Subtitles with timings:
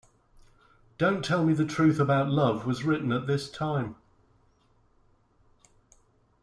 [0.97, 3.97] "Don't Tell Me the Truth About Love" was written at this time.